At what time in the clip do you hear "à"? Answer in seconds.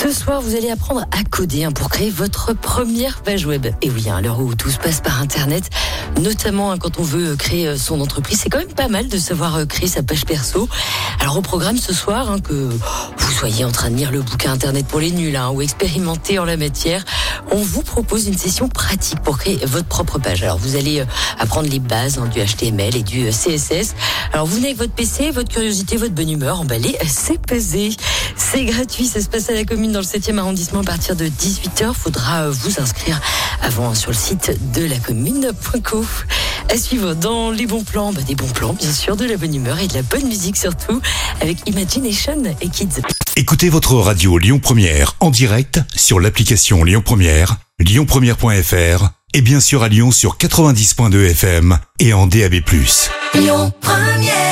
1.10-1.24, 4.18-4.20, 29.50-29.52, 30.80-30.84, 36.70-36.78, 49.82-49.88